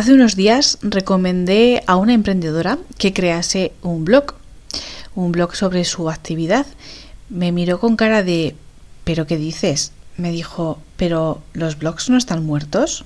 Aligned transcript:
Hace 0.00 0.14
unos 0.14 0.34
días 0.34 0.78
recomendé 0.80 1.82
a 1.86 1.96
una 1.96 2.14
emprendedora 2.14 2.78
que 2.96 3.12
crease 3.12 3.72
un 3.82 4.06
blog, 4.06 4.32
un 5.14 5.30
blog 5.30 5.54
sobre 5.54 5.84
su 5.84 6.08
actividad. 6.08 6.64
Me 7.28 7.52
miró 7.52 7.78
con 7.78 7.96
cara 7.96 8.22
de 8.22 8.56
¿pero 9.04 9.26
qué 9.26 9.36
dices? 9.36 9.92
Me 10.16 10.30
dijo 10.30 10.78
¿pero 10.96 11.42
los 11.52 11.78
blogs 11.78 12.08
no 12.08 12.16
están 12.16 12.46
muertos? 12.46 13.04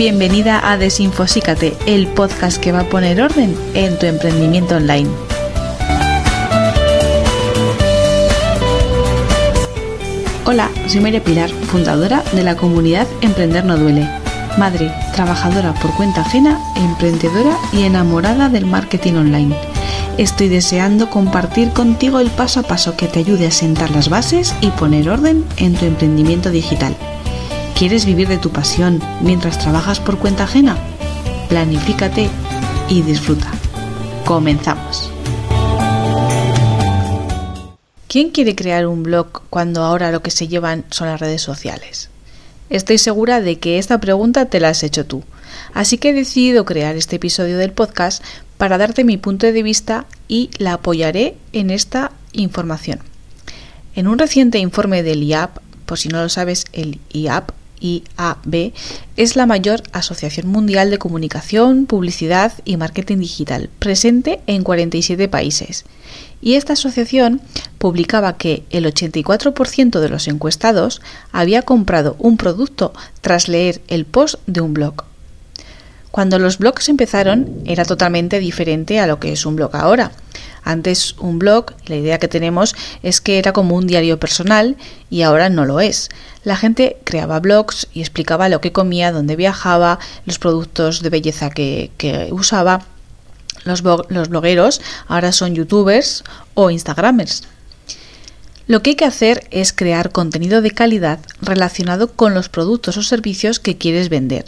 Bienvenida 0.00 0.66
a 0.66 0.78
Desinfosícate, 0.78 1.76
el 1.84 2.06
podcast 2.06 2.56
que 2.56 2.72
va 2.72 2.80
a 2.80 2.88
poner 2.88 3.20
orden 3.20 3.54
en 3.74 3.98
tu 3.98 4.06
emprendimiento 4.06 4.76
online. 4.76 5.10
Hola, 10.46 10.70
soy 10.86 11.00
María 11.00 11.22
Pilar, 11.22 11.50
fundadora 11.50 12.24
de 12.32 12.42
la 12.42 12.56
comunidad 12.56 13.06
Emprender 13.20 13.66
No 13.66 13.76
Duele. 13.76 14.08
Madre, 14.56 14.90
trabajadora 15.12 15.74
por 15.74 15.94
cuenta 15.96 16.22
ajena, 16.22 16.58
emprendedora 16.76 17.54
y 17.70 17.82
enamorada 17.82 18.48
del 18.48 18.64
marketing 18.64 19.16
online. 19.16 19.54
Estoy 20.16 20.48
deseando 20.48 21.10
compartir 21.10 21.72
contigo 21.72 22.20
el 22.20 22.30
paso 22.30 22.60
a 22.60 22.62
paso 22.62 22.96
que 22.96 23.06
te 23.06 23.18
ayude 23.18 23.48
a 23.48 23.50
sentar 23.50 23.90
las 23.90 24.08
bases 24.08 24.54
y 24.62 24.68
poner 24.68 25.10
orden 25.10 25.44
en 25.58 25.74
tu 25.74 25.84
emprendimiento 25.84 26.50
digital. 26.50 26.96
¿Quieres 27.80 28.04
vivir 28.04 28.28
de 28.28 28.36
tu 28.36 28.50
pasión 28.50 29.00
mientras 29.22 29.58
trabajas 29.58 30.00
por 30.00 30.18
cuenta 30.18 30.44
ajena? 30.44 30.76
Planifícate 31.48 32.28
y 32.90 33.00
disfruta. 33.00 33.50
Comenzamos. 34.26 35.10
¿Quién 38.06 38.32
quiere 38.32 38.54
crear 38.54 38.86
un 38.86 39.02
blog 39.02 39.44
cuando 39.48 39.82
ahora 39.82 40.12
lo 40.12 40.20
que 40.20 40.30
se 40.30 40.46
llevan 40.46 40.84
son 40.90 41.06
las 41.06 41.20
redes 41.20 41.40
sociales? 41.40 42.10
Estoy 42.68 42.98
segura 42.98 43.40
de 43.40 43.58
que 43.58 43.78
esta 43.78 43.98
pregunta 43.98 44.44
te 44.44 44.60
la 44.60 44.68
has 44.68 44.82
hecho 44.82 45.06
tú, 45.06 45.24
así 45.72 45.96
que 45.96 46.10
he 46.10 46.12
decidido 46.12 46.66
crear 46.66 46.96
este 46.96 47.16
episodio 47.16 47.56
del 47.56 47.72
podcast 47.72 48.22
para 48.58 48.76
darte 48.76 49.04
mi 49.04 49.16
punto 49.16 49.50
de 49.50 49.62
vista 49.62 50.04
y 50.28 50.50
la 50.58 50.74
apoyaré 50.74 51.34
en 51.54 51.70
esta 51.70 52.12
información. 52.32 52.98
En 53.94 54.06
un 54.06 54.18
reciente 54.18 54.58
informe 54.58 55.02
del 55.02 55.22
IAP, 55.22 55.56
por 55.86 55.98
si 55.98 56.10
no 56.10 56.20
lo 56.20 56.28
sabes, 56.28 56.66
el 56.74 57.00
IAP 57.14 57.52
IAB 57.80 58.72
es 59.16 59.36
la 59.36 59.46
mayor 59.46 59.82
asociación 59.92 60.46
mundial 60.48 60.90
de 60.90 60.98
comunicación, 60.98 61.86
publicidad 61.86 62.52
y 62.64 62.76
marketing 62.76 63.18
digital, 63.18 63.70
presente 63.78 64.40
en 64.46 64.62
47 64.62 65.28
países. 65.28 65.84
Y 66.42 66.54
esta 66.54 66.72
asociación 66.72 67.40
publicaba 67.78 68.36
que 68.36 68.64
el 68.70 68.86
84% 68.86 70.00
de 70.00 70.08
los 70.08 70.28
encuestados 70.28 71.02
había 71.32 71.62
comprado 71.62 72.16
un 72.18 72.36
producto 72.36 72.92
tras 73.20 73.48
leer 73.48 73.82
el 73.88 74.06
post 74.06 74.36
de 74.46 74.60
un 74.60 74.74
blog. 74.74 75.04
Cuando 76.10 76.38
los 76.38 76.58
blogs 76.58 76.88
empezaron 76.88 77.62
era 77.66 77.84
totalmente 77.84 78.40
diferente 78.40 78.98
a 78.98 79.06
lo 79.06 79.20
que 79.20 79.32
es 79.32 79.46
un 79.46 79.56
blog 79.56 79.76
ahora. 79.76 80.12
Antes 80.62 81.14
un 81.18 81.38
blog, 81.38 81.72
la 81.86 81.96
idea 81.96 82.18
que 82.18 82.28
tenemos 82.28 82.74
es 83.02 83.20
que 83.20 83.38
era 83.38 83.52
como 83.52 83.76
un 83.76 83.86
diario 83.86 84.18
personal 84.18 84.76
y 85.08 85.22
ahora 85.22 85.48
no 85.48 85.64
lo 85.64 85.80
es. 85.80 86.10
La 86.44 86.56
gente 86.56 86.98
creaba 87.04 87.40
blogs 87.40 87.88
y 87.92 88.00
explicaba 88.00 88.48
lo 88.48 88.60
que 88.60 88.72
comía, 88.72 89.12
dónde 89.12 89.36
viajaba, 89.36 89.98
los 90.26 90.38
productos 90.38 91.02
de 91.02 91.10
belleza 91.10 91.50
que, 91.50 91.90
usaba. 92.30 92.82
Los, 93.64 93.82
los 93.82 94.28
blogueros 94.28 94.80
ahora 95.06 95.32
son 95.32 95.54
youtubers 95.54 96.24
o 96.54 96.70
instagramers. 96.70 97.42
Lo 98.66 98.82
que 98.82 98.90
hay 98.90 98.96
que 98.96 99.04
hacer 99.04 99.48
es 99.50 99.72
crear 99.72 100.12
contenido 100.12 100.62
de 100.62 100.70
calidad 100.70 101.18
relacionado 101.42 102.12
con 102.12 102.34
los 102.34 102.48
productos 102.48 102.96
o 102.96 103.02
servicios 103.02 103.58
que 103.58 103.76
quieres 103.76 104.08
vender, 104.08 104.44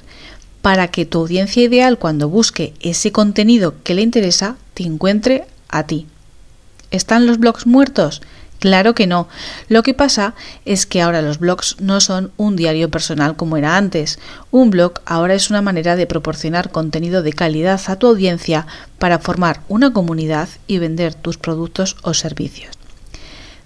para 0.62 0.88
que 0.88 1.04
tu 1.04 1.18
audiencia 1.18 1.64
ideal 1.64 1.98
cuando 1.98 2.28
busque 2.28 2.72
ese 2.80 3.10
contenido 3.10 3.74
que 3.82 3.94
le 3.94 4.02
interesa 4.02 4.56
te 4.74 4.84
encuentre 4.84 5.44
a 5.72 5.82
ti. 5.82 6.06
¿Están 6.92 7.26
los 7.26 7.38
blogs 7.38 7.66
muertos? 7.66 8.22
Claro 8.62 8.94
que 8.94 9.08
no. 9.08 9.26
Lo 9.68 9.82
que 9.82 9.92
pasa 9.92 10.34
es 10.64 10.86
que 10.86 11.02
ahora 11.02 11.20
los 11.20 11.40
blogs 11.40 11.80
no 11.80 12.00
son 12.00 12.30
un 12.36 12.54
diario 12.54 12.92
personal 12.92 13.34
como 13.34 13.56
era 13.56 13.76
antes. 13.76 14.20
Un 14.52 14.70
blog 14.70 15.00
ahora 15.04 15.34
es 15.34 15.50
una 15.50 15.62
manera 15.62 15.96
de 15.96 16.06
proporcionar 16.06 16.70
contenido 16.70 17.24
de 17.24 17.32
calidad 17.32 17.80
a 17.88 17.96
tu 17.96 18.06
audiencia 18.06 18.68
para 19.00 19.18
formar 19.18 19.62
una 19.66 19.92
comunidad 19.92 20.48
y 20.68 20.78
vender 20.78 21.14
tus 21.14 21.38
productos 21.38 21.96
o 22.02 22.14
servicios. 22.14 22.78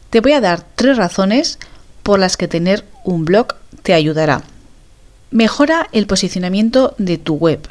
Te 0.09 0.23
voy 0.23 0.33
a 0.33 0.41
dar 0.41 0.65
tres 0.77 0.97
razones 0.97 1.59
por 2.03 2.19
las 2.19 2.39
que 2.39 2.49
tener 2.49 2.87
un 3.05 3.27
blog 3.27 3.49
te 3.83 3.93
ayudará. 3.93 4.45
Mejora 5.31 5.89
el 5.93 6.07
posicionamiento 6.07 6.95
de 6.97 7.19
tu 7.19 7.35
web. 7.35 7.69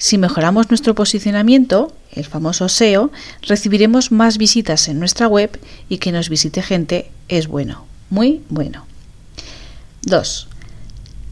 Si 0.00 0.16
mejoramos 0.16 0.70
nuestro 0.70 0.94
posicionamiento, 0.94 1.92
el 2.12 2.24
famoso 2.24 2.70
SEO, 2.70 3.12
recibiremos 3.42 4.12
más 4.12 4.38
visitas 4.38 4.88
en 4.88 4.98
nuestra 4.98 5.28
web 5.28 5.60
y 5.90 5.98
que 5.98 6.10
nos 6.10 6.30
visite 6.30 6.62
gente 6.62 7.10
es 7.28 7.48
bueno, 7.48 7.84
muy 8.08 8.40
bueno. 8.48 8.86
2. 10.04 10.48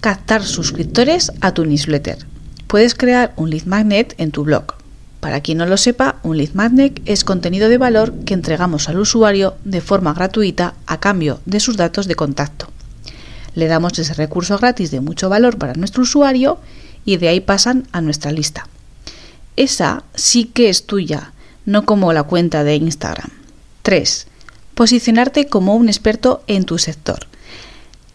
Captar 0.01 0.45
suscriptores 0.45 1.33
a 1.41 1.55
tu 1.55 1.65
newsletter. 1.65 2.19
Puedes 2.67 2.95
crear 2.95 3.33
un 3.37 3.49
lead 3.49 3.65
magnet 3.65 4.15
en 4.19 4.33
tu 4.33 4.45
blog. 4.45 4.75
Para 5.21 5.41
quien 5.41 5.57
no 5.57 5.65
lo 5.65 5.79
sepa, 5.79 6.17
un 6.23 6.37
lead 6.37 6.53
magnet 6.53 7.01
es 7.07 7.25
contenido 7.25 7.71
de 7.71 7.79
valor 7.79 8.13
que 8.27 8.35
entregamos 8.35 8.91
al 8.91 8.99
usuario 8.99 9.57
de 9.65 9.81
forma 9.81 10.13
gratuita 10.13 10.75
a 10.85 11.01
cambio 11.01 11.41
de 11.47 11.61
sus 11.61 11.79
datos 11.79 12.07
de 12.07 12.17
contacto. 12.17 12.69
Le 13.55 13.67
damos 13.67 13.99
ese 13.99 14.13
recurso 14.13 14.59
gratis 14.59 14.91
de 14.91 15.01
mucho 15.01 15.31
valor 15.31 15.57
para 15.57 15.73
nuestro 15.73 16.03
usuario 16.03 16.59
y 17.09 17.17
de 17.17 17.29
ahí 17.29 17.41
pasan 17.41 17.89
a 17.91 18.03
nuestra 18.03 18.33
lista. 18.33 18.69
Esa 19.57 20.05
sí 20.15 20.45
que 20.45 20.69
es 20.69 20.85
tuya, 20.85 21.33
no 21.65 21.87
como 21.87 22.13
la 22.13 22.25
cuenta 22.25 22.65
de 22.65 22.75
Instagram. 22.75 23.31
3. 23.81 24.27
Posicionarte 24.75 25.47
como 25.47 25.75
un 25.75 25.89
experto 25.89 26.43
en 26.49 26.67
tu 26.67 26.77
sector. 26.77 27.21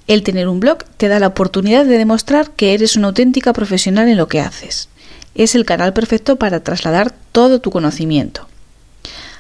El 0.06 0.22
tener 0.22 0.48
un 0.48 0.60
blog 0.60 0.84
te 0.98 1.08
da 1.08 1.20
la 1.20 1.26
oportunidad 1.26 1.86
de 1.86 1.98
demostrar 1.98 2.52
que 2.52 2.76
eres 2.76 2.96
una 2.96 3.08
auténtica 3.08 3.52
profesional 3.52 4.08
en 4.10 4.18
lo 4.18 4.28
que 4.28 4.42
haces. 4.42 4.90
Es 5.34 5.56
el 5.56 5.66
canal 5.66 5.94
perfecto 5.94 6.36
para 6.36 6.60
trasladar 6.60 7.12
todo 7.32 7.62
tu 7.62 7.72
conocimiento. 7.72 8.48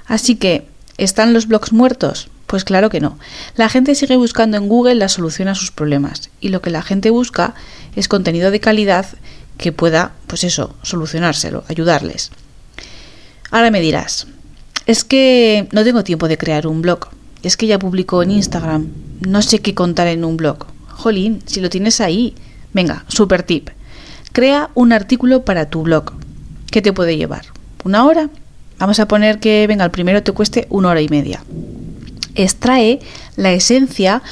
Así 0.07 0.35
que, 0.35 0.65
¿están 0.97 1.31
los 1.31 1.47
blogs 1.47 1.73
muertos? 1.73 2.27
Pues 2.47 2.63
claro 2.63 2.89
que 2.89 3.01
no. 3.01 3.19
La 3.55 3.69
gente 3.69 3.93
sigue 3.93 4.15
buscando 4.15 4.57
en 4.57 4.67
Google 4.67 4.95
la 4.95 5.09
solución 5.09 5.47
a 5.47 5.53
sus 5.53 5.69
problemas 5.69 6.31
y 6.41 6.49
lo 6.49 6.63
que 6.63 6.71
la 6.71 6.81
gente 6.81 7.11
busca 7.11 7.53
es 7.95 8.07
contenido 8.07 8.49
de 8.49 8.59
calidad 8.59 9.05
que 9.57 9.71
pueda, 9.71 10.13
pues 10.27 10.43
eso, 10.43 10.75
solucionárselo, 10.81 11.63
ayudarles. 11.67 12.31
Ahora 13.51 13.71
me 13.71 13.81
dirás, 13.81 14.27
es 14.85 15.03
que 15.03 15.67
no 15.71 15.83
tengo 15.83 16.03
tiempo 16.03 16.27
de 16.27 16.37
crear 16.37 16.67
un 16.67 16.81
blog, 16.81 17.09
es 17.43 17.57
que 17.57 17.67
ya 17.67 17.77
publico 17.77 18.23
en 18.23 18.31
Instagram, 18.31 18.87
no 19.27 19.41
sé 19.41 19.59
qué 19.59 19.75
contar 19.75 20.07
en 20.07 20.23
un 20.23 20.37
blog. 20.37 20.65
Jolín, 20.87 21.41
si 21.45 21.59
lo 21.59 21.69
tienes 21.69 22.01
ahí. 22.01 22.35
Venga, 22.71 23.05
super 23.07 23.43
tip. 23.43 23.69
Crea 24.31 24.69
un 24.73 24.93
artículo 24.93 25.43
para 25.43 25.69
tu 25.69 25.83
blog. 25.83 26.13
¿Qué 26.71 26.81
te 26.81 26.93
puede 26.93 27.17
llevar? 27.17 27.45
¿Una 27.83 28.05
hora? 28.05 28.29
Vamos 28.79 28.99
a 28.99 29.07
poner 29.07 29.39
que, 29.39 29.67
venga, 29.67 29.85
el 29.85 29.91
primero 29.91 30.23
te 30.23 30.31
cueste 30.31 30.67
una 30.69 30.89
hora 30.89 31.01
y 31.01 31.09
media. 31.09 31.43
Extrae 32.35 32.99
la 33.35 33.51
esencia, 33.51 34.23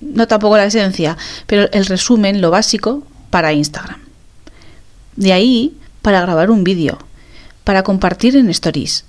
no 0.00 0.26
tampoco 0.26 0.56
la 0.56 0.64
esencia, 0.64 1.16
pero 1.46 1.70
el 1.72 1.86
resumen, 1.86 2.40
lo 2.40 2.50
básico, 2.50 3.06
para 3.30 3.52
Instagram. 3.52 4.05
De 5.16 5.32
ahí 5.32 5.76
para 6.02 6.20
grabar 6.20 6.50
un 6.50 6.62
vídeo, 6.62 6.98
para 7.64 7.82
compartir 7.82 8.36
en 8.36 8.48
stories. 8.50 9.04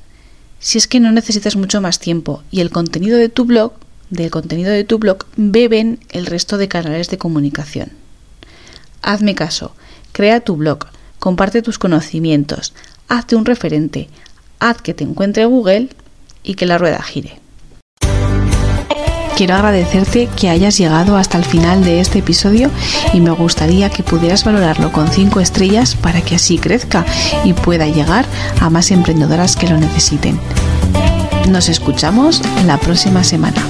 Si 0.60 0.78
es 0.78 0.88
que 0.88 1.00
no 1.00 1.12
necesitas 1.12 1.56
mucho 1.56 1.82
más 1.82 2.00
tiempo 2.00 2.44
y 2.50 2.62
el 2.62 2.72
contenido 2.72 3.18
de 3.18 3.30
tu 3.30 3.46
blog, 3.46 3.74
del 4.10 4.32
contenido 4.32 4.72
de 4.72 4.84
tu 4.84 4.98
blog, 5.00 5.26
beben 5.36 6.00
el 6.10 6.26
resto 6.26 6.58
de 6.58 6.68
canales 6.68 7.10
de 7.10 7.18
comunicación. 7.18 7.92
Hazme 9.02 9.36
caso, 9.36 9.76
crea 10.12 10.40
tu 10.40 10.56
blog, 10.56 10.88
comparte 11.20 11.62
tus 11.62 11.78
conocimientos, 11.78 12.74
hazte 13.08 13.36
un 13.36 13.46
referente, 13.46 14.10
haz 14.60 14.82
que 14.82 14.94
te 14.94 15.04
encuentre 15.04 15.46
Google 15.46 15.90
y 16.44 16.56
que 16.56 16.66
la 16.66 16.78
rueda 16.78 17.02
gire. 17.04 17.40
Quiero 19.38 19.54
agradecerte 19.54 20.28
que 20.36 20.50
hayas 20.50 20.80
llegado 20.80 21.16
hasta 21.16 21.38
el 21.38 21.46
final 21.46 21.84
de 21.84 22.00
este 22.00 22.18
episodio 22.20 22.72
y 23.14 23.22
me 23.22 23.30
gustaría 23.30 23.92
que 23.92 24.02
pudieras 24.02 24.44
valorarlo 24.44 24.92
con 24.92 25.10
5 25.10 25.40
estrellas 25.40 25.94
para 25.94 26.22
que 26.22 26.34
así 26.34 26.58
crezca 26.58 27.06
y 27.44 27.54
pueda 27.54 27.86
llegar 27.86 28.26
a 28.60 28.72
más 28.72 28.90
emprendedoras 28.90 29.56
que 29.56 29.68
lo 29.68 29.78
necesiten. 29.78 30.40
Nos 31.50 31.70
escuchamos 31.70 32.42
la 32.66 32.80
próxima 32.80 33.24
semana. 33.24 33.62